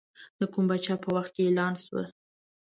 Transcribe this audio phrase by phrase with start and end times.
[0.39, 2.03] د کوم پاچا په وخت کې اعلان شوه.